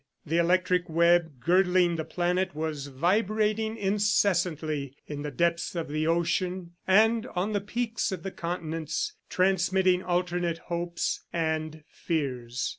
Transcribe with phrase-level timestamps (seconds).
[0.25, 6.71] The electric web girdling the planet was vibrating incessantly in the depths of the ocean
[6.87, 12.67] and on the peaks of the continents, transmitting alternate hopes and fears.